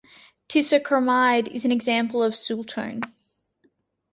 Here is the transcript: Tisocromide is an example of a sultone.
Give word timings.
Tisocromide 0.49 1.47
is 1.49 1.63
an 1.63 1.71
example 1.71 2.23
of 2.23 2.33
a 2.33 2.35
sultone. 2.35 3.03